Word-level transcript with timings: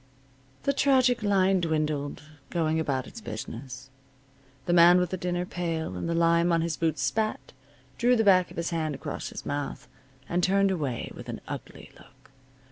The 0.63 0.73
tragic 0.73 1.21
line 1.21 1.61
dwindled, 1.61 2.23
going 2.49 2.79
about 2.79 3.05
its 3.05 3.21
business. 3.21 3.91
The 4.65 4.73
man 4.73 4.97
with 4.99 5.11
the 5.11 5.15
dinner 5.17 5.45
pail 5.45 5.95
and 5.95 6.09
the 6.09 6.15
lime 6.15 6.51
on 6.51 6.61
his 6.61 6.75
boots 6.75 7.03
spat, 7.03 7.53
drew 7.99 8.15
the 8.15 8.23
back 8.23 8.49
of 8.49 8.57
his 8.57 8.71
hand 8.71 8.95
across 8.95 9.29
his 9.29 9.45
mouth, 9.45 9.87
and 10.27 10.41
turned 10.43 10.71
away 10.71 11.11
with 11.13 11.29
an 11.29 11.39
ugly 11.47 11.91
look. 11.99 12.31